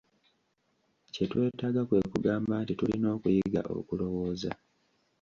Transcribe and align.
Kye 1.13 1.23
twetaaga 1.31 1.81
kwe 1.87 1.99
kugamba 2.11 2.53
nti 2.63 2.73
tulina 2.79 3.07
okuyiga 3.15 3.61
okulowooza. 3.77 4.51